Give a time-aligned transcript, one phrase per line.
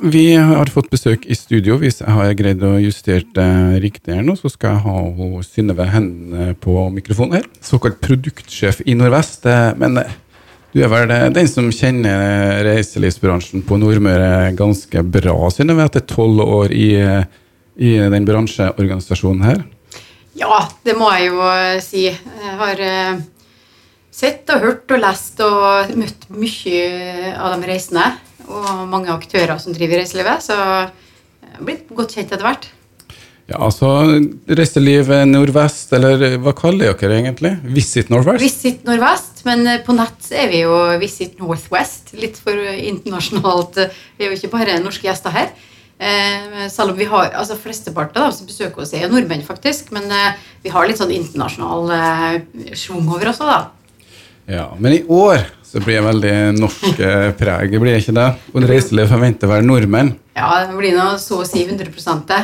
[0.00, 1.74] Vi har fått besøk i studio.
[1.76, 5.84] Hvis jeg har greid å justere det riktig her nå, så skal jeg ha Synnøve
[5.92, 7.48] Hende på mikrofonen her.
[7.60, 9.44] Såkalt produktsjef i Nordvest.
[9.44, 10.14] Eh, Men eh,
[10.72, 16.40] du er vel eh, den som kjenner reiselivsbransjen på Nordmøre ganske bra, Synnøve, etter tolv
[16.46, 16.88] år i,
[17.76, 19.62] i den bransjeorganisasjonen her?
[20.40, 21.52] Ja, det må jeg jo
[21.84, 22.06] si.
[22.08, 22.82] Jeg har
[24.08, 28.08] sett og hørt og lest og møtt mye av de reisende.
[28.50, 30.44] Og mange aktører som driver i reiselivet.
[30.44, 32.68] Så jeg har blitt godt kjent etter hvert.
[33.50, 33.88] Ja, altså
[34.46, 37.56] Reiseliv Nordvest, eller hva kaller dere egentlig?
[37.74, 38.44] Visit Nordvest?
[38.44, 42.12] Visit Nordvest, men eh, på nett er vi jo Visit Northwest.
[42.20, 43.80] Litt for internasjonalt.
[44.18, 45.50] Vi er jo ikke bare norske gjester her.
[46.00, 49.90] Eh, selv om vi har, altså Flesteparten av dem som besøker oss, er nordmenn, faktisk.
[49.92, 54.06] Men eh, vi har litt sånn internasjonal eh, schwung over oss òg, da.
[54.50, 58.28] Ja, Men i år så blir det veldig norsk eh, preg, blir det ikke det?
[58.54, 60.16] Og reiseliv forventer å være nordmenn.
[60.34, 62.40] Ja, det blir nå så å si 100 det.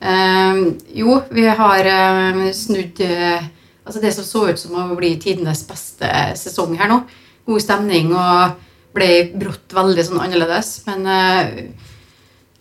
[0.00, 0.62] Eh,
[0.96, 3.50] jo, vi har eh, snudd eh,
[3.84, 6.08] altså det som så ut som å bli tidenes beste
[6.40, 7.02] sesong her nå.
[7.48, 8.56] God stemning og
[8.96, 10.78] ble brått veldig sånn annerledes.
[10.88, 11.54] Men eh,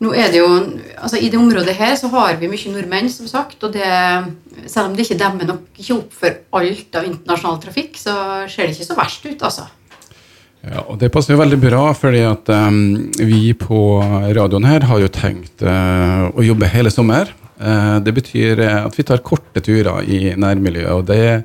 [0.03, 3.27] nå er det jo altså I det området her så har vi mye nordmenn, som
[3.29, 3.63] sagt.
[3.63, 3.87] Og det,
[4.65, 8.15] selv om det ikke demmer nok ikke opp for alt av internasjonal trafikk, så
[8.51, 9.67] ser det ikke så verst ut, altså.
[10.65, 13.79] Ja, og Det passer jo veldig bra, fordi at um, vi på
[14.35, 17.31] radioen her har jo tenkt uh, å jobbe hele sommer.
[17.59, 20.93] Uh, det betyr eh, at vi tar korte turer i nærmiljøet.
[20.95, 21.43] og det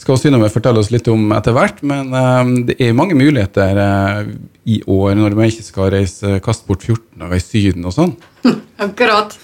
[0.00, 4.22] skal Synnøve fortelle oss litt om etter hvert, men um, det er mange muligheter uh,
[4.64, 8.14] i år når man ikke skal reise kaste bort 14 dager i Syden og sånn.
[8.86, 9.36] Akkurat.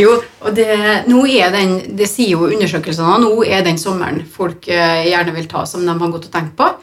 [0.00, 0.66] Jo, og det,
[1.06, 5.48] nå er den, det sier jo undersøkelsene, nå er den sommeren folk uh, gjerne vil
[5.48, 6.74] ta, som de har gått og tenkt på.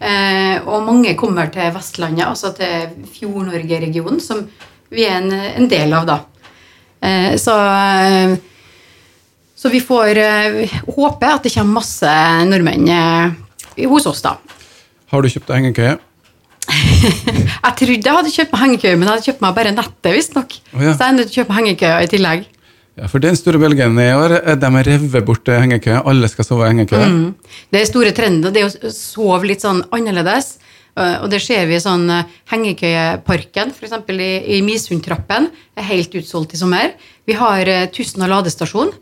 [0.00, 4.46] Eh, og mange kommer til Vestlandet, altså til Fjord-Norge-regionen, som
[4.90, 6.18] vi er en, en del av, da.
[7.04, 7.56] Eh, så,
[9.56, 12.14] så vi får eh, håpe at det kommer masse
[12.48, 14.38] nordmenn eh, hos oss, da.
[15.12, 15.98] Har du kjøpt deg hengekøye?
[17.60, 20.52] Jeg trodde jeg hadde kjøpt meg hengekøye, men jeg hadde kjøpt meg bare nettet, visstnok.
[20.74, 20.92] Oh, ja.
[20.92, 22.44] Så jeg er nødt til å kjøpe hengekøye i tillegg.
[23.00, 26.02] Ja, for den store bølgen i år, eh, de har revet bort eh, hengekøye.
[26.10, 27.06] Alle skal sove i hengekøye.
[27.08, 27.54] Mm.
[27.72, 30.58] Det er store trender, det er å sove litt sånn annerledes.
[30.98, 32.04] Eh, Og det ser vi i sånn
[32.52, 33.96] Hengekøyeparken, f.eks.
[34.12, 35.48] i, i Misundtrappen,
[35.80, 36.92] er helt utsolgt i sommer.
[37.24, 38.92] Vi har Tusen Tustna ladestasjon,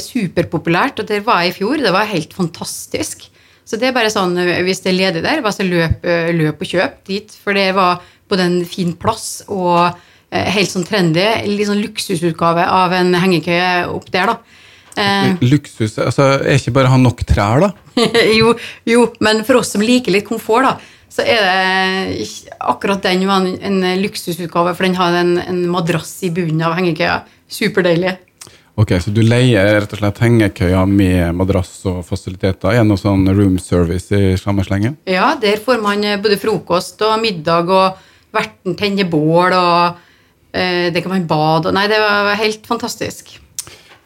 [0.00, 1.82] superpopulært, og der var jeg i fjor.
[1.82, 3.26] Det var helt fantastisk.
[3.68, 4.32] Så det er bare sånn,
[4.64, 6.06] hvis det er ledig der, bare så løp,
[6.38, 7.34] løp og kjøp dit.
[7.42, 8.00] For det var
[8.30, 9.98] både en fin plass og
[10.30, 11.24] helt sånn trendy.
[11.48, 14.58] Litt sånn luksusutgave av en hengekøye opp der, da.
[14.98, 17.72] Eh, Luksus altså, Er ikke bare å ha nok trær, da?
[18.40, 18.54] jo,
[18.88, 20.72] jo, men for oss som liker litt komfort, da,
[21.12, 22.26] så er det
[22.58, 26.74] akkurat den var en, en luksusutgave, for den har en, en madrass i bunnen av
[26.78, 27.20] hengekøya.
[27.48, 28.16] Superdeilig.
[28.78, 32.76] Ok, Så du leier rett og slett hengekøya med madrass og fasiliteter?
[32.76, 34.92] gjennom sånn room service i samme slenge?
[35.08, 40.04] Ja, der får man eh, både frokost og middag, og verten tenner bål, og eh,
[40.52, 43.34] det kan være bad Nei, det var helt fantastisk.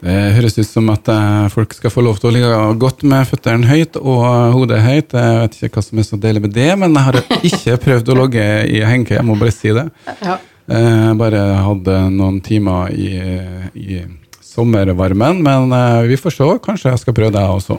[0.03, 3.29] Det høres ut som at eh, folk skal få lov til å ligge godt med
[3.29, 5.15] føttene høyt og hodet høyt.
[5.15, 7.19] Jeg vet ikke hva som er så deilig med det, men jeg har
[7.51, 9.87] ikke prøvd å logge i hengekøye, jeg må bare si det.
[10.25, 10.41] Ja.
[10.73, 13.13] Jeg bare hadde noen timer i,
[13.79, 14.03] i
[14.43, 16.51] sommervarmen, men eh, vi får se.
[16.67, 17.79] Kanskje jeg skal prøve det også.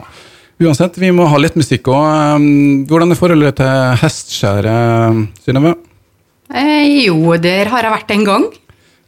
[0.64, 2.48] Uansett, vi må ha litt musikk òg.
[2.88, 5.76] Hvordan er forholdet til hestskjæret, Synnøve?
[6.52, 8.44] Eh, jo, der har jeg vært en gang.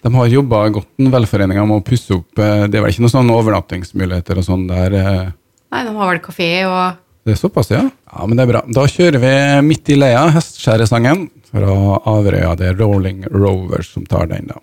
[0.06, 2.38] De har jobba godt, den velforeninga, med å pusse opp.
[2.38, 4.94] eh, Det er vel ikke noen sånne overnattingsmuligheter og sånn der?
[4.94, 5.32] eh,
[5.72, 6.96] Nei, de har vel kafé og
[7.26, 7.82] Det er såpass, ja?
[7.90, 8.62] Ja, men det er bra.
[8.70, 12.54] Da kjører vi midt i leia, hestskjæresangen fra Averøya.
[12.56, 14.60] Det er Rolling Rovers som tar den, da.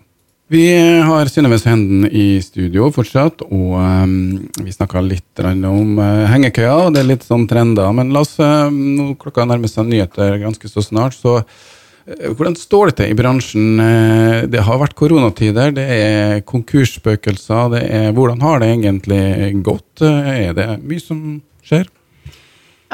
[0.48, 0.64] Vi
[1.04, 7.00] har Synnøve Henden i studio fortsatt, og um, vi snakka litt om uh, hengekøya, det
[7.00, 7.92] er litt sånn trender.
[7.92, 11.42] Men la oss, uh, nå klokka nærmer seg nyheter ganske så snart, så
[12.04, 13.80] hvordan står det til i bransjen?
[13.80, 19.24] Uh, det har vært koronatider, det er konkursspøkelser, det er Hvordan har det egentlig
[19.64, 20.04] gått?
[20.04, 21.22] Uh, er det mye som
[21.64, 21.88] skjer?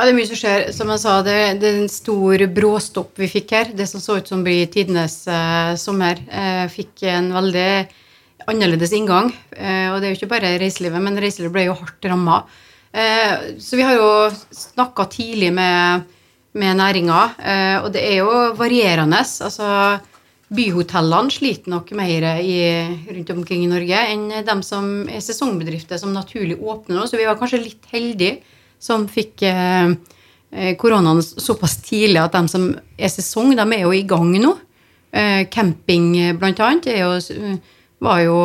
[0.00, 0.62] Ja, det er mye som skjer.
[0.72, 3.72] Som jeg sa, det, det er en stor bråstopp vi fikk her.
[3.76, 7.72] Det som så ut som blir tidenes eh, sommer, eh, fikk en veldig
[8.48, 9.28] annerledes inngang.
[9.52, 12.38] Eh, og det er jo ikke bare reiselivet, men reiselivet ble jo hardt ramma.
[12.96, 14.08] Eh, så vi har jo
[14.56, 16.08] snakka tidlig med,
[16.58, 19.23] med næringa, eh, og det er jo varierende.
[19.23, 20.00] Altså,
[20.50, 22.56] byhotellene sliter nok mer i,
[23.06, 27.05] rundt omkring i Norge enn de som er sesongbedrifter som naturlig åpner nå.
[27.06, 28.41] Så vi var kanskje litt heldige
[28.82, 29.93] som fikk eh,
[30.50, 32.67] eh, koronaen såpass tidlig at de som
[32.99, 34.56] er sesong, de er jo i gang nå.
[35.50, 37.56] Camping, blant annet, er jo,
[37.99, 38.37] var jo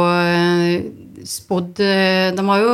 [1.30, 2.72] spådd De var jo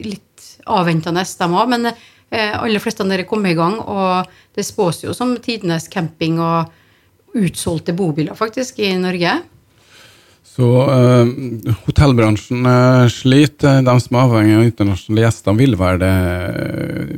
[0.00, 1.90] litt avventende, de òg, men
[2.30, 3.78] aller fleste av dere kom i gang.
[3.80, 9.38] Og det spås jo som tidenes camping og utsolgte bobiler, faktisk, i Norge.
[10.58, 11.28] Så eh,
[11.84, 13.82] hotellbransjen eh, sliter.
[13.86, 17.12] De som er avhengig av internasjonale gjester, vil være det eh,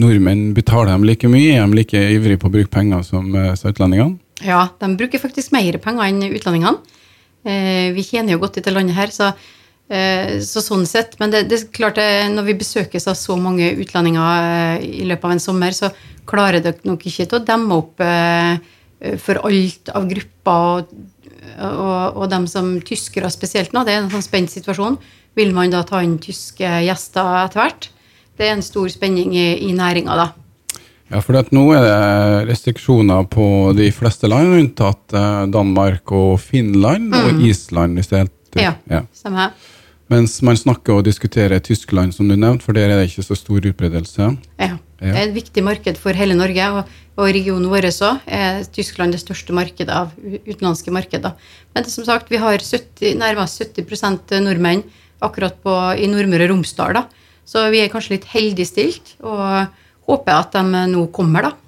[0.00, 1.58] Nordmenn betaler dem like mye?
[1.58, 4.16] Er de like ivrige på å bruke penger som eh, utlendingene?
[4.44, 6.96] Ja, de bruker faktisk mer penger enn utlendingene.
[7.44, 9.52] Eh, vi tjener jo godt i dette landet her, så, eh,
[10.42, 11.14] så sånn sett.
[11.20, 15.28] Men det, det klart det, når vi besøkes av så mange utlendinger eh, i løpet
[15.28, 15.92] av en sommer, så
[16.26, 18.56] klarer dere nok ikke til å demme opp eh,
[19.22, 20.96] for alt av grupper og,
[21.60, 23.84] og, og dem som tyskere spesielt nå.
[23.86, 24.98] Det er en sånn spent situasjon.
[25.36, 27.88] Vil man da ta inn tyske gjester etter hvert?
[28.36, 30.26] Det er en stor spenning i, i næringa, da.
[31.06, 33.46] Ja, for nå er det restriksjoner på
[33.78, 37.94] de fleste land, unntatt eh, Danmark og Finland og Island.
[38.00, 38.72] Hvis det er helt, Ja.
[38.90, 39.04] ja.
[39.14, 39.54] Stemmer.
[40.12, 43.34] Mens man snakker og diskuterer Tyskland, som du nevnte, for der er det ikke så
[43.38, 44.28] stor utbredelse.
[44.60, 44.76] Ja.
[44.96, 49.12] Det er et viktig marked for hele Norge, og, og regionen vår òg er Tyskland
[49.12, 51.34] det største markedet av utenlandske markeder.
[51.74, 54.86] Men det, som sagt, vi har 70, nærmest 70% nordmenn
[55.26, 56.96] akkurat på, i Nordmøre og Romsdal.
[56.96, 57.04] Da.
[57.44, 59.68] Så vi er kanskje litt heldig stilt, og
[60.08, 61.65] håper at de nå kommer, da.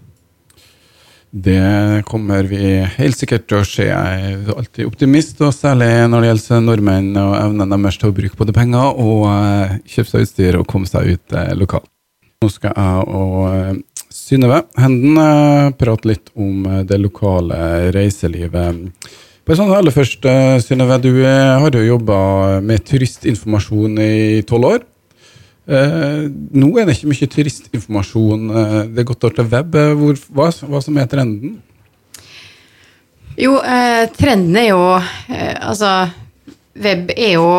[1.31, 3.85] Det kommer vi helt sikkert til å se.
[3.91, 8.17] Jeg er alltid optimist, og særlig når det gjelder nordmenn og evnen deres til å
[8.17, 11.91] bruke både penger og eh, kjøpe seg utstyr og komme seg ut eh, lokalt.
[12.41, 13.79] Nå skal jeg og eh,
[14.15, 18.87] Synnøve Henden prate litt om det lokale reiselivet.
[19.45, 22.19] Bare sånn aller først, eh, Synnøve, du har jo jobba
[22.65, 24.15] med turistinformasjon i
[24.49, 24.88] tolv år.
[25.69, 26.23] Eh,
[26.57, 28.45] nå er det ikke mye turistinformasjon.
[28.49, 29.75] Uh, det er gått over til web.
[29.77, 31.59] Eh, Hvor, hva, hva som er trenden?
[33.39, 34.81] Jo, eh, trenden er jo
[35.29, 36.09] Altså,
[36.75, 37.51] web er jo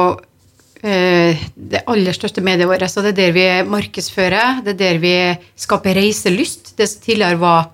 [0.79, 2.83] det aller største mediet vårt.
[2.87, 5.13] Og det er der vi markedsfører, det er der vi
[5.59, 6.71] skaper reiselyst.
[6.79, 7.67] Det som tidligere var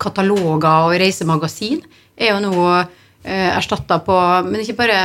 [0.00, 1.82] kataloger og reisemagasin,
[2.16, 2.68] er jo nå
[3.22, 4.16] erstatta på
[4.48, 5.02] Men ikke bare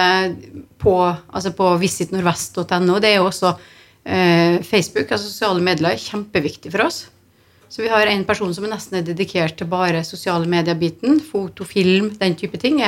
[0.80, 0.96] på,
[1.28, 3.00] altså på visitnordvest.no.
[3.04, 3.54] Det er jo også
[4.64, 7.02] Facebook, altså sosiale medier, er kjempeviktig for oss.
[7.68, 11.20] Så vi har en person som nesten er dedikert til bare sosiale medier-biten.
[11.20, 12.80] Foto, den type ting.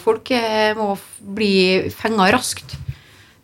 [0.00, 0.94] Folk eh, må
[1.36, 2.76] bli fenga raskt.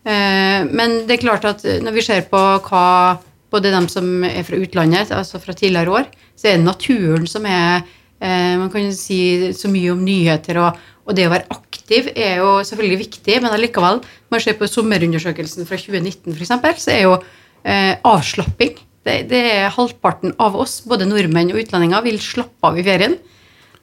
[0.01, 3.19] Eh, men det er klart at når vi ser på hva
[3.51, 7.45] både dem som er fra utlandet, altså fra tidligere år, så er det naturen som
[7.45, 10.75] er eh, Man kan si så mye om nyheter, og,
[11.09, 14.69] og det å være aktiv er jo selvfølgelig viktig, men allikevel, når man ser på
[14.69, 20.79] sommerundersøkelsen fra 2019 f.eks., så er jo eh, avslapping det, det er halvparten av oss,
[20.85, 23.17] både nordmenn og utlendinger, vil slappe av i ferien.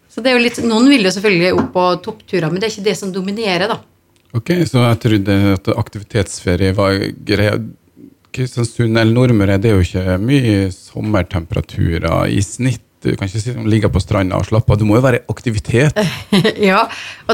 [0.09, 2.77] Så det er jo litt, Noen vil jo selvfølgelig opp på toppturer, men det er
[2.77, 3.67] ikke det som dominerer.
[3.69, 3.81] da.
[4.37, 7.59] Ok, Så jeg trodde at aktivitetsferie var greia.
[8.29, 12.85] Kristiansund eller Nordmøre det er jo ikke mye sommertemperaturer i snitt.
[13.03, 14.81] Du kan ikke ligge på stranda og slappe av.
[14.81, 15.99] Du må jo være aktivitet.
[16.71, 16.81] ja,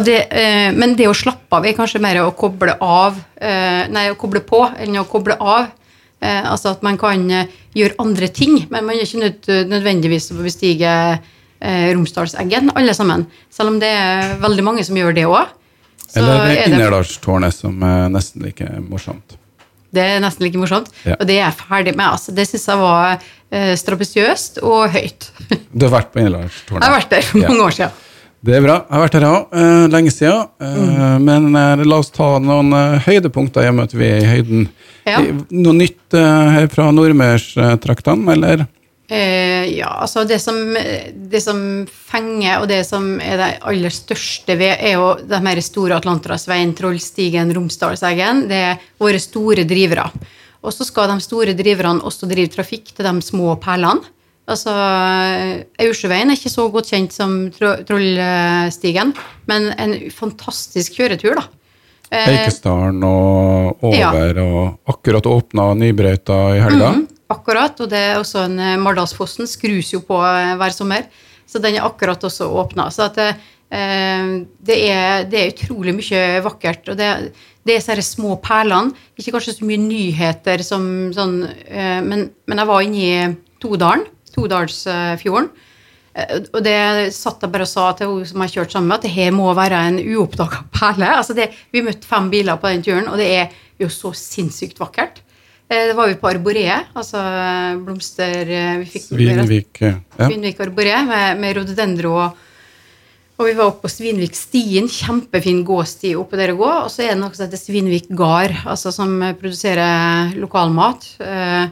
[0.04, 4.10] det, eh, Men det å slappe av er kanskje mer å koble av eh, Nei,
[4.12, 5.70] å koble på enn å koble av.
[6.24, 10.30] Eh, altså at man kan eh, gjøre andre ting, men man er ikke nød, nødvendigvis
[10.32, 13.26] å bestige eh, Romsdalseggen, alle sammen.
[13.52, 15.54] Selv om det er veldig mange som gjør det òg.
[16.14, 19.38] Eller Innerdalstårnet, som er nesten like morsomt.
[19.94, 20.90] Det er nesten like morsomt.
[21.06, 21.16] Ja.
[21.20, 22.06] Og det er jeg ferdig med.
[22.10, 22.34] Altså.
[22.34, 23.18] Det syns jeg var
[23.54, 25.30] eh, strabasiøst og høyt.
[25.72, 26.82] Du har vært på Innlandstårnet?
[26.82, 27.48] Jeg har vært der for Ja.
[27.52, 28.00] mange år siden.
[28.44, 28.74] Det er bra.
[28.84, 30.48] Jeg har vært her òg, uh, lenge siden.
[30.60, 31.22] Mm.
[31.24, 34.26] Men eh, la oss ta noen eh, høydepunkter i og med at vi er i
[34.34, 34.66] høyden.
[35.08, 35.22] Ja.
[35.22, 38.66] Eh, Noe nytt eh, her fra Nordmørstraktene, eller?
[39.10, 41.58] Eh, ja, altså det som, det som
[41.92, 46.72] fenger, og det som er det aller største ved, er jo de her store Atlanterhavsveien,
[46.78, 48.46] Trollstigen, Romsdalseggen.
[48.48, 50.06] Det er våre store drivere.
[50.64, 54.00] Og så skal de store driverne også drive trafikk til de små perlene.
[54.48, 54.72] Altså,
[55.80, 59.12] Aursjøveien er ikke så godt kjent som Tro- Trollstigen,
[59.48, 61.44] men en fantastisk kjøretur, da.
[62.12, 64.44] Eh, Eikesdalen og over, Ja.
[64.44, 66.90] og akkurat åpna Nybrøyta i helga.
[66.92, 71.08] Mhm, akkurat, og det er også en eh, Mardalsfossen skrus jo på eh, hver sommer,
[71.46, 72.88] så den er akkurat også åpna.
[72.94, 73.28] Så at det,
[73.74, 74.30] eh,
[74.70, 76.88] det, er, det er utrolig mye vakkert.
[76.92, 77.10] Og det,
[77.64, 78.94] det er disse små perlene.
[79.18, 80.86] Ikke kanskje så mye nyheter som
[81.16, 81.36] sånn,
[82.08, 85.52] men, men jeg var inne i Todalen, Todalsfjorden.
[86.14, 89.06] Og det satt jeg bare og sa til hun som jeg kjørte sammen med, at
[89.06, 91.10] det her må være en uoppdaga perle.
[91.18, 94.78] Altså det, vi møtte fem biler på den turen, og det er jo så sinnssykt
[94.82, 95.23] vakkert.
[95.68, 97.20] Eh, Det var vi på Arboreet, altså
[97.84, 100.26] blomster eh, vi fikk Svinvik eh, ja.
[100.28, 102.42] Svinvik Arboreet med, med rhododendro og,
[103.34, 106.68] Og vi var oppe på Svinvik Stien, kjempefin gåsti oppe der å gå.
[106.84, 111.08] Og så er det noe som heter Svinvik Gard, altså som produserer lokalmat.
[111.18, 111.64] Eh,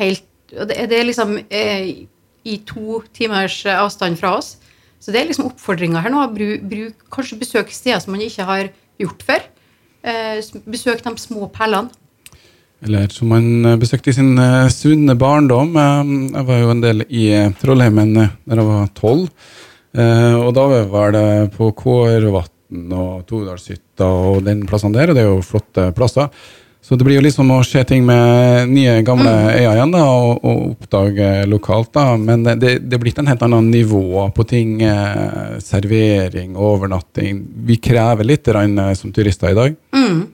[0.00, 0.24] helt,
[0.56, 2.06] og det, det er liksom eh,
[2.48, 4.54] i to timers avstand fra oss.
[5.04, 6.22] Så det er liksom oppfordringa her nå.
[6.32, 8.70] Bruk, bruk, kanskje besøk steder som man ikke har
[9.02, 9.44] gjort før.
[10.08, 11.92] Eh, besøk de små perlene.
[12.82, 15.76] Eller som man besøkte i sin uh, sunne barndom.
[15.76, 17.26] Uh, jeg var jo en del i
[17.60, 19.28] Trollheimen da jeg var tolv.
[19.92, 25.28] Og da var det på Kårvatn og Todalshytta og den plassen der, og det er
[25.28, 26.30] jo flotte plasser.
[26.82, 29.50] Så det blir jo liksom å se ting med nye, gamle mm.
[29.54, 31.92] øyne igjen da, og, og, oppdage lokalt.
[31.94, 34.80] da, Men det, det er blitt en helt annen nivå på ting.
[34.82, 37.38] Eh, servering, overnatting.
[37.68, 38.50] Vi krever litt
[38.98, 39.76] som turister i dag.
[39.94, 40.24] Mm.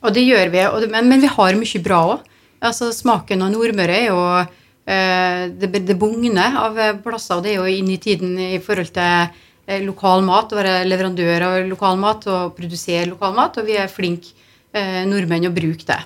[0.00, 2.26] Og det gjør vi, det, men, men, vi har mye bra òg.
[2.60, 7.60] Altså, smaken av Nordmøre er jo eh, det, det bugner av plasser, og det er
[7.60, 9.28] jo inn i tiden i forhold til
[9.66, 13.78] eh, lokal mat, å være leverandør av lokal mat og produsere lokal mat, og vi
[13.80, 14.34] er flinke
[14.72, 16.00] eh, nordmenn å bruke det.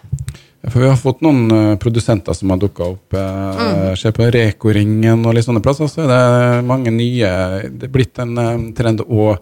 [0.64, 3.12] Ja, for Vi har fått noen uh, produsenter som har dukka opp.
[3.12, 3.96] Uh, mm.
[4.00, 7.32] Ser på Reko-ringen og litt sånne plasser, så er det mange nye
[7.68, 9.34] Det er blitt en um, trend å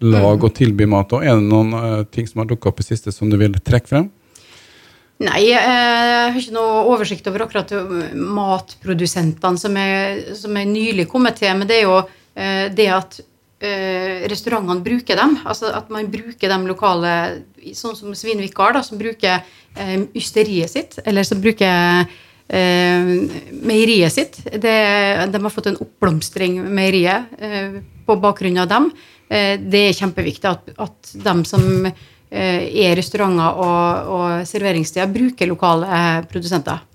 [0.00, 0.46] lage mm.
[0.48, 1.12] og tilby mat.
[1.16, 3.56] Og er det noen uh, ting som har dukka opp i siste som du vil
[3.60, 4.10] trekke frem?
[5.20, 7.74] Nei, jeg har ikke noe oversikt over akkurat
[8.16, 11.52] matprodusentene som er, som er nylig kommet til.
[11.60, 11.98] Men det er jo
[12.72, 13.18] det at
[13.60, 15.36] eh, restaurantene bruker dem.
[15.44, 17.12] Altså at man bruker de lokale,
[17.76, 19.40] sånn som Svinvik Gard, som bruker
[19.76, 22.04] eh, ysteriet sitt, eller som bruker
[22.48, 23.14] eh,
[23.60, 24.40] meieriet sitt.
[24.50, 24.76] Det,
[25.32, 28.90] de har fått en oppblomstring, meieriet, eh, på bakgrunn av dem.
[29.30, 35.50] Eh, det er kjempeviktig at, at de som eh, er restauranter og, og serveringssteder, bruker
[35.50, 36.86] lokale produsenter.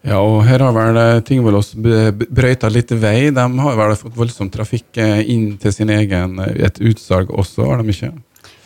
[0.00, 3.28] Ja, og her har vel eh, Tingvollås brøyta litt vei.
[3.36, 7.66] De har vel fått voldsom trafikk eh, inn til sin egen eh, et utsalg også,
[7.68, 8.12] har de ikke?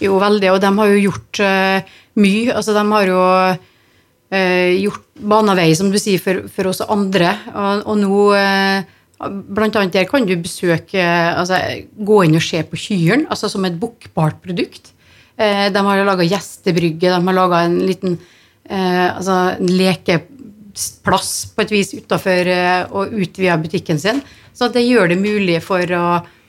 [0.03, 2.53] Jo, veldig, og de har jo gjort uh, mye.
[2.53, 7.31] Altså, de har jo uh, gjort bana vei, som du sier, for, for oss andre.
[7.55, 8.97] Og, og nå uh,
[9.29, 11.59] Blant annet der kan du besøke altså,
[11.95, 14.93] Gå inn og se på Kyren, altså som et bokbart produkt.
[15.37, 18.19] de har laga gjestebrygge, de har laga en liten
[18.69, 24.23] altså, en lekeplass på et vis utafor eh, og utvida butikken sin.
[24.55, 26.05] Så det gjør det mulig for å,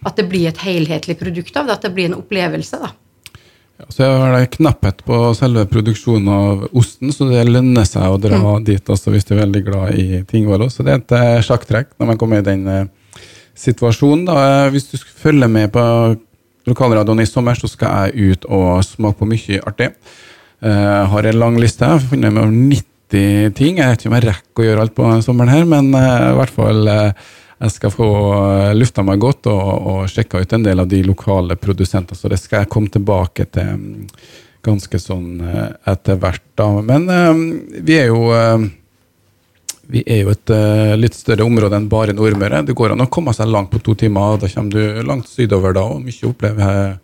[0.06, 2.82] at det blir et helhetlig produkt av det, at det blir en opplevelse.
[2.82, 2.94] da.
[3.76, 8.20] Ja, så er det knapphet på selve produksjonen av osten, så det lønner seg å
[8.22, 8.64] dra mm.
[8.70, 10.64] dit også hvis du er veldig glad i Tingvoll.
[10.72, 13.26] Så det er et eh, sjakktrekk når man kommer i den uh,
[13.60, 14.24] situasjonen.
[14.30, 14.38] Da.
[14.72, 15.84] Hvis du følger med på
[16.70, 19.92] lokalradioen i sommer, så skal jeg ut og smake på mye artig.
[20.66, 21.84] Jeg har en lang liste.
[21.84, 23.82] Jeg har funnet med 90 ting.
[23.82, 26.56] Jeg vet ikke om jeg rekker å gjøre alt på sommeren her, men i hvert
[26.56, 26.88] fall
[27.66, 31.02] jeg skal få uh, lufta meg godt og, og sjekka ut en del av de
[31.06, 32.18] lokale produsentene.
[32.18, 33.86] Så det skal jeg komme tilbake til um,
[34.66, 35.44] ganske sånn
[35.86, 36.42] etter hvert.
[36.58, 36.66] da.
[36.82, 37.04] Men
[37.86, 38.32] vi er jo
[39.94, 40.54] vi er jo et
[40.98, 42.64] litt større område enn bare Nordmøre.
[42.66, 44.40] Det går an å komme seg langt på to timer.
[44.42, 46.98] Da kommer du langt sydover da, og mye å oppleve her.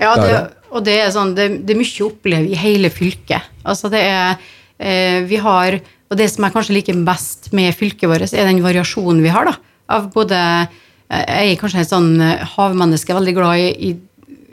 [0.00, 0.40] Ja, det,
[0.72, 3.52] og det er, sånn, det, det er mye å oppleve i hele fylket.
[3.68, 4.40] Altså det er
[4.82, 5.78] Eh, vi har,
[6.10, 9.46] og det som jeg kanskje liker best med fylket vårt, er den variasjonen vi har.
[9.46, 9.54] da,
[9.90, 13.92] av både eh, Jeg er kanskje et sånn eh, havmenneske, veldig glad i,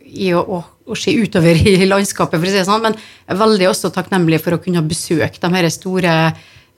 [0.09, 3.35] i å, å, å, se utover i landskapet, for å si det sånn, men jeg
[3.35, 6.17] er veldig også takknemlig for å kunne besøke de her store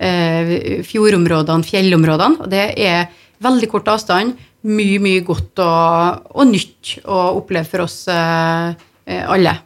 [0.01, 2.45] eh, fjordområdene, fjellområdene.
[2.45, 4.37] og Det er veldig kort avstand,
[4.69, 8.73] mye, mye godt og, og nytt å oppleve for oss eh,
[9.25, 9.57] alle.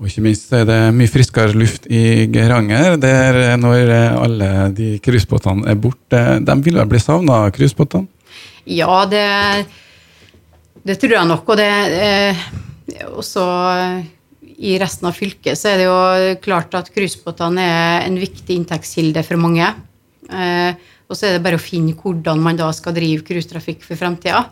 [0.00, 5.68] Og ikke minst er det mye friskere luft i Geiranger, der når alle de cruisebåtene
[5.68, 6.22] er borte.
[6.42, 8.08] De vil vel bli savna, cruisebåtene?
[8.72, 9.26] Ja, det,
[10.86, 11.52] det, tror jeg nok.
[11.52, 11.68] Og det
[11.98, 12.42] eh,
[13.12, 13.44] også
[14.62, 16.00] i resten av fylket så er det jo
[16.42, 19.68] klart at cruisebåtene er en viktig inntektskilde for mange.
[20.30, 24.00] Eh, og så er det bare å finne hvordan man da skal drive cruisetrafikk for
[24.00, 24.46] fremtida.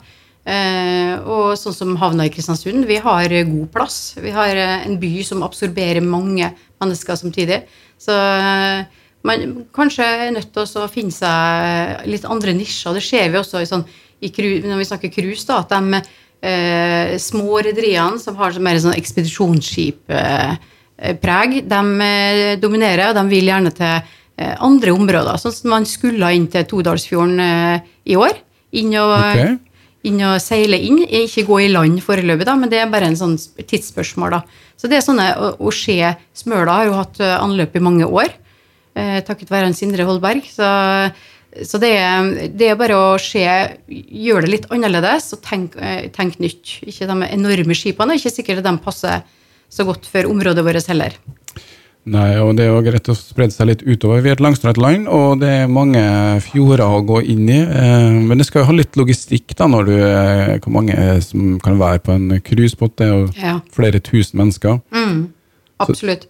[0.49, 4.17] Eh, og sånn som havna i Kristiansund, vi har god plass.
[4.21, 7.63] Vi har eh, en by som absorberer mange mennesker samtidig.
[8.01, 8.85] Så eh,
[9.29, 12.95] man kanskje er nødt til å finne seg litt andre nisjer.
[12.97, 13.85] Det ser vi også i sånn,
[14.25, 14.33] i,
[14.65, 15.81] når vi snakker cruise, da, at de
[17.21, 21.81] små rederiene som har mer sånn ekspedisjonsskippreg, de
[22.63, 23.93] dominerer, og de vil gjerne til
[24.41, 25.37] andre områder.
[25.37, 27.37] Sånn som man skulle inn til Todalsfjorden
[28.09, 28.41] i år.
[28.81, 29.61] Inn og okay
[30.09, 31.03] inn og seile inn.
[31.05, 34.39] Ikke gå i land foreløpig, da, men det er bare en sånn tidsspørsmål.
[34.39, 34.69] da.
[34.81, 35.27] Så det er sånne
[35.59, 35.99] å, se
[36.37, 38.33] Smøla har jo hatt eh, anløp i mange år,
[38.97, 40.49] eh, takket være Sindre Holberg.
[40.49, 40.71] Så
[41.67, 43.43] så det, er, det er bare å se,
[43.91, 46.77] gjøre det litt annerledes og tenke tenk nytt.
[46.87, 49.25] Ikke de enorme skipene, ikke sikkert de passer
[49.71, 51.17] så godt for området vårt heller.
[52.09, 54.23] Nei, og det er jo greit å sprede seg litt utover.
[54.25, 56.01] Vi er et langstrakt land, og det er mange
[56.47, 57.59] fjorder å gå inn i.
[57.61, 61.59] Eh, men det skal jo ha litt logistikk, da, når du eh, Hvor mange som
[61.61, 62.97] kan være på en cruisebåt?
[62.97, 63.55] Det er jo ja.
[63.77, 64.81] flere tusen mennesker.
[64.97, 65.29] Mm,
[65.85, 66.25] absolutt.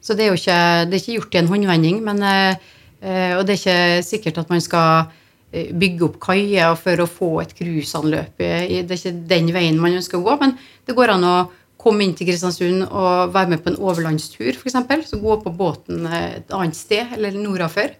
[0.00, 0.58] Så, det er jo ikke,
[0.88, 2.02] det er ikke gjort i en håndvending.
[2.08, 5.10] Men, eh, og det er ikke sikkert at man skal
[5.50, 8.38] bygge opp kaier for å få et cruiseanløp.
[8.38, 10.54] Det er ikke den veien man ønsker å gå, men
[10.86, 11.38] det går an å
[11.80, 14.78] komme inn til Kristiansund og være med på en overlandstur, f.eks.
[15.08, 17.94] Så gå på båten et annet sted, eller nordafor,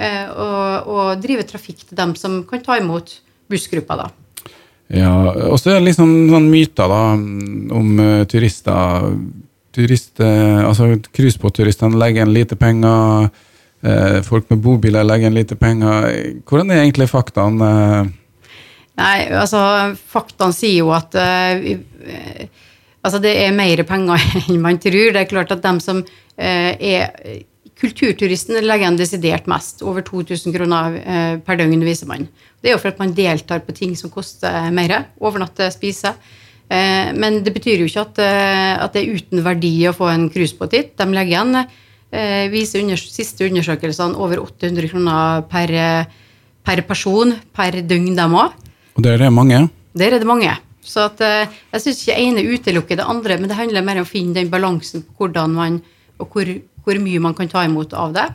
[0.00, 3.18] eh, og, og drive trafikk til dem som kan ta imot
[3.50, 4.08] bussgruppa, da.
[4.94, 5.10] Ja,
[5.50, 7.02] og så er det liksom sånn myter da,
[7.74, 9.08] om uh, turister.
[9.74, 13.28] Turist, uh, altså Cruisebåtturistene legger igjen lite penger.
[14.26, 16.06] Folk med bobiler legger igjen lite penger.
[16.48, 17.68] Hvordan er egentlig faktaene?
[18.98, 19.60] Nei, altså
[20.10, 21.14] Faktaene sier jo at
[23.06, 25.12] Altså det er mer penger enn man tror.
[25.14, 27.44] Det er klart at de som eh, er
[27.76, 29.82] Kulturturisten legger igjen desidert mest.
[29.84, 32.24] Over 2000 kroner eh, per døgn, viser man.
[32.64, 34.94] Det er jo for at man deltar på ting som koster mer.
[35.20, 36.14] Overnatte, spise.
[36.72, 40.30] Eh, men det betyr jo ikke at, at, det er uten verdi å få en
[40.32, 40.94] cruisebåt dit.
[40.96, 41.82] De legger igjen,
[42.48, 45.74] viser under, siste undersøkelsene, over 800 kroner per,
[46.64, 48.56] per person per døgn, dem òg.
[48.96, 49.66] Og der er det mange?
[49.92, 50.56] Der er det mange.
[50.86, 54.06] Så at, eh, jeg syns ikke ene utelukker det andre, men det handler mer om
[54.06, 55.80] å finne den balansen på hvordan man,
[56.22, 56.50] og hvor,
[56.86, 58.26] hvor mye man kan ta imot av det.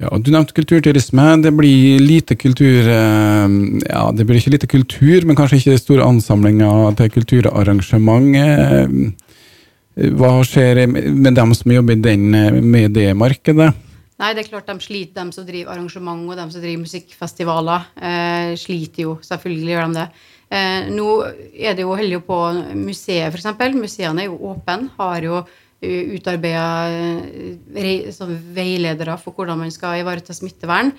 [0.00, 1.26] Ja, og Du nevnte kulturturisme.
[1.44, 3.56] Det blir lite kultur eh,
[3.90, 8.32] Ja, det blir ikke lite kultur, men kanskje ikke store ansamlinger til kulturarrangement.
[8.40, 12.30] Eh, hva skjer med dem som jobber den,
[12.70, 13.74] med det markedet?
[14.20, 17.86] Nei, det er klart de sliter, de som driver arrangement og de som driver musikkfestivaler.
[17.96, 20.08] Eh, sliter jo, selvfølgelig gjør de det.
[20.50, 21.06] Eh, nå
[21.54, 22.36] er det jo heldig på
[22.74, 23.74] museet, f.eks.
[23.76, 30.00] Museene er jo åpne, har jo eh, utarbeida eh, sånn veiledere for hvordan man skal
[30.02, 30.90] ivareta smittevern.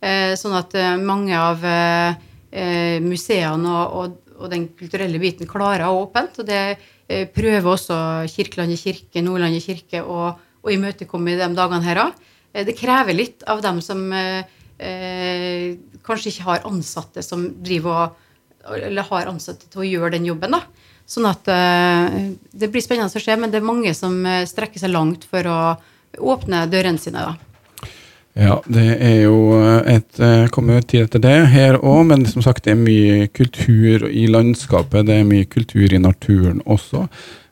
[0.00, 5.90] Eh, sånn at eh, mange av eh, museene og, og, den kulturelle biten klarer å
[5.90, 6.40] ha åpent.
[6.40, 6.62] Og det
[7.34, 7.96] prøver også
[8.30, 10.30] Kirkelandet kirke, Nordlandet kirke å,
[10.62, 12.22] å imøtekomme de dagene her òg.
[12.54, 14.06] Det krever litt av dem som
[14.78, 18.29] kanskje ikke har ansatte som driver og
[18.68, 20.56] eller har ansatte til å gjøre den jobben.
[20.56, 20.64] da.
[21.10, 22.18] Sånn at uh,
[22.52, 25.46] Det blir spennende å se, men det er mange som uh, strekker seg langt for
[25.50, 25.60] å
[26.34, 27.24] åpne dørene sine.
[27.24, 27.36] da.
[28.38, 30.20] Ja, det er jo eh, et
[30.54, 34.28] kommer jo tid etter det her òg, men som sagt det er mye kultur i
[34.30, 35.08] landskapet.
[35.08, 37.08] Det er mye kultur i naturen også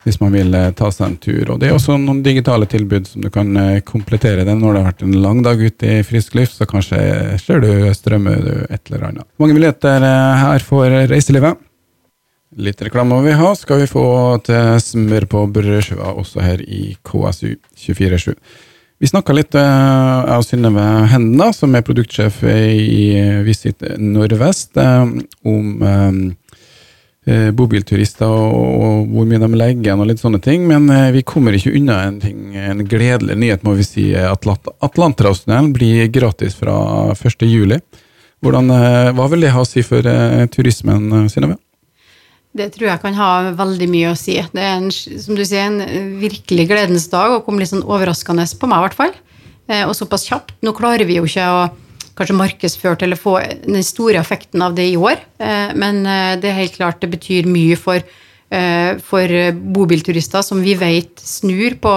[0.08, 1.52] hvis man vil eh, ta seg en tur.
[1.52, 4.82] Og Det er også noen digitale tilbud som du kan eh, komplettere den når det
[4.82, 7.00] har vært en lang dag ute i frisk luft, så kanskje
[7.42, 9.28] ser du strømmer du et eller annet.
[9.40, 11.60] Mange muligheter eh, her for reiselivet.
[12.58, 14.06] Litt reklame må vi ha, skal vi få
[14.46, 18.32] til smør på brødskiva også her i KSU 247.
[18.98, 23.04] Vi snakka litt, og Synnøve Henda, som er produktsjef i
[23.46, 24.74] Visit Nordvest,
[25.46, 25.68] om
[27.28, 30.66] eh, bobilturister og, og, hvor mye de legger igjen og litt sånne ting.
[30.70, 34.08] Men eh, vi kommer ikke unna en, ting, en gledelig nyhet, må vi si.
[34.16, 36.74] Atlant Atlanterhavstunnelen blir gratis fra
[37.14, 37.78] 1.7.
[37.78, 41.58] Eh, hva vil det ha å si for eh, turismen, Synnøve?
[42.58, 44.38] Det tror jeg kan ha veldig mye å si.
[44.54, 48.46] Det er en, som du sier, en virkelig gledens dag og kom litt sånn overraskende
[48.58, 49.18] på meg, i hvert fall.
[49.68, 50.56] Eh, og såpass kjapt.
[50.64, 51.60] Nå klarer vi jo ikke å
[52.18, 55.20] kanskje markedsført eller få den store effekten av det i år.
[55.38, 58.02] Eh, men eh, det er helt klart det betyr mye for,
[58.50, 59.38] eh, for
[59.78, 61.94] bobilturister som vi vet snur på,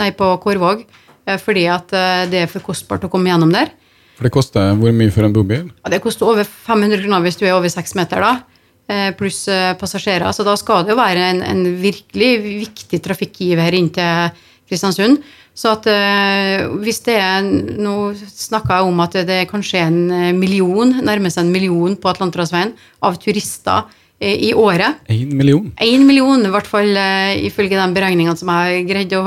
[0.00, 0.86] nei, på Kårvåg
[1.28, 1.90] fordi at
[2.32, 3.68] det er for kostbart å komme gjennom der.
[4.16, 5.66] For det koster hvor mye for en bobil?
[5.82, 9.10] Ja, det koster over 500 kroner hvis du er over seks meter, da.
[9.18, 9.42] Pluss
[9.76, 10.32] passasjerer.
[10.32, 14.32] Så da skal det jo være en, en virkelig viktig trafikkgiver inn til
[14.72, 15.20] Kristiansund.
[15.58, 17.46] Så at uh, hvis det er
[17.78, 21.96] Nå snakka jeg om at det er kanskje en eh, million, nærmer seg en million
[21.98, 25.02] på Atlanterhavsveien av turister uh, i året.
[25.10, 25.66] En million?
[25.82, 26.94] En million, i hvert fall
[27.42, 29.24] ifølge de beregningene som jeg har greid å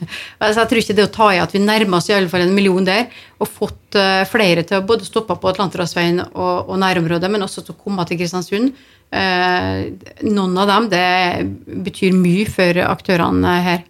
[0.44, 2.46] altså Jeg tror ikke det å ta i at vi nærmer oss i alle fall
[2.46, 7.28] en million der, og fått flere til å både stoppe på Atlanterhavsveien og, og nærområdet,
[7.32, 8.72] men også til å komme til Kristiansund.
[10.24, 11.08] noen av dem det
[11.90, 13.84] betyr mye for aktørene her.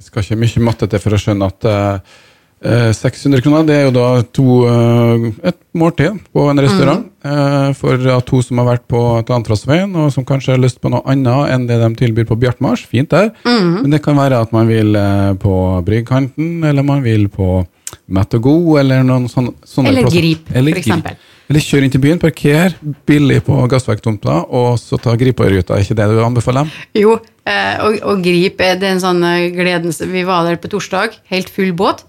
[0.00, 2.18] Skal ikke mye matte til for å skjønne at eh,
[2.60, 7.06] 600 eh, kroner det er jo da to, uh, et måltid på en restaurant.
[7.24, 7.32] Mm.
[7.32, 10.92] eh, for at to som har vært på Tantrassveien, og som kanskje har lyst på
[10.92, 12.84] noe annet enn det de tilbyr på Bjartmars.
[12.84, 13.32] Fint der.
[13.44, 15.54] Men det kan være at man vil eh, på
[15.86, 17.62] Bryggkanten, eller man vil på
[18.10, 20.10] Mett og God, eller noen sånne, sånne Eller.
[20.12, 21.16] Grip, for eksempel.
[21.50, 22.76] Eller kjør inn til byen, parker
[23.10, 25.74] billig på gassverktomta, og så ta Gripa-ruta.
[25.74, 26.74] Er ikke det du anbefaler dem?
[26.94, 31.16] Jo, eh, og, og Grip er en sånn eh, gledens Vi var der på torsdag,
[31.32, 32.04] helt full båt.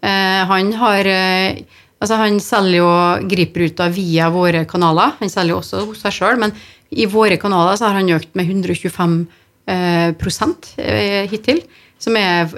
[0.00, 1.12] Eh, han har
[1.96, 2.88] Altså, han selger jo
[3.24, 5.14] Grip-ruta via våre kanaler.
[5.16, 6.52] Han selger jo også hos seg sjøl, men
[6.92, 9.14] i våre kanaler så har han økt med 125
[9.72, 10.68] eh, prosent
[11.32, 11.62] hittil,
[11.96, 12.52] som er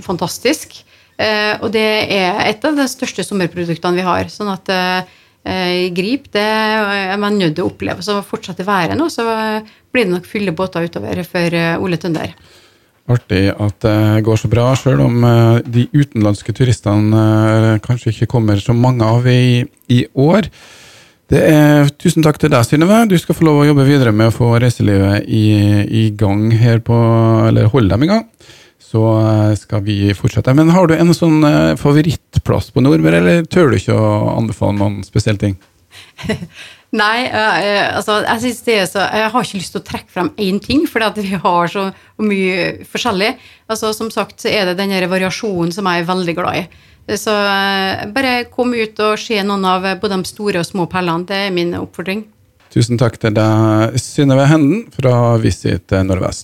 [0.00, 0.78] fantastisk.
[1.20, 1.84] Og det
[2.16, 4.32] er et av de største sommerproduktene vi har.
[4.32, 4.72] Sånn at
[5.96, 8.02] Grip det er man nødt til å oppleve.
[8.04, 9.24] Så fortsetter været nå, så
[9.92, 12.34] blir det nok fulle båter utover for eh, Ole Tønder.
[13.10, 17.24] Artig at det går så bra, sjøl om eh, de utenlandske turistene
[17.54, 20.50] eh, kanskje ikke kommer så mange av i, i år.
[21.30, 23.04] Det er, tusen takk til deg, Synnøve.
[23.10, 25.44] Du skal få lov å jobbe videre med å få reiselivet i,
[25.86, 26.96] i gang her på
[27.46, 28.24] Eller holde dem i gang.
[28.90, 30.54] Så eh, skal vi fortsette.
[30.56, 34.78] Men har du en sånn eh, favorittplass på Nordmøre, eller tør du ikke å anbefale
[34.80, 35.56] noen spesielle ting?
[37.00, 40.58] Nei, eh, altså, jeg er så Jeg har ikke lyst til å trekke frem én
[40.62, 41.86] ting, for vi har så
[42.18, 43.30] mye forskjellig.
[43.70, 46.66] Altså, som sagt så er det den variasjonen som jeg er veldig glad i.
[47.18, 47.32] Så
[48.14, 51.26] bare kom ut og se noen av både de store og små perlene.
[51.26, 52.26] Det er min oppfordring.
[52.70, 56.38] Tusen takk til deg, Synnøve Henden fra Visit Nordvest.